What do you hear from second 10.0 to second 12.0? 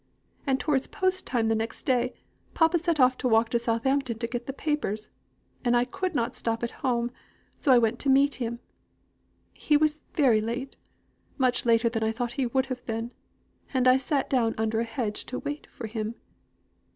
very late much later